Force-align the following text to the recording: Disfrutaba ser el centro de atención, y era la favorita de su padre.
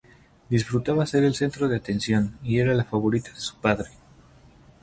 Disfrutaba 0.49 1.05
ser 1.05 1.23
el 1.25 1.35
centro 1.35 1.67
de 1.67 1.75
atención, 1.77 2.39
y 2.43 2.57
era 2.57 2.73
la 2.73 2.85
favorita 2.85 3.29
de 3.31 3.39
su 3.39 3.55
padre. 3.57 3.91